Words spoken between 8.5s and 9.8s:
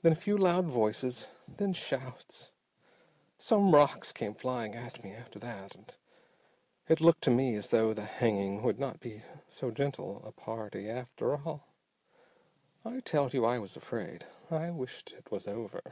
would not be so